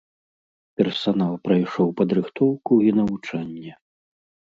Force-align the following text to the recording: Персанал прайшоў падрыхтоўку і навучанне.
Персанал 0.79 1.33
прайшоў 1.47 1.91
падрыхтоўку 1.99 2.73
і 2.87 2.95
навучанне. 3.01 3.75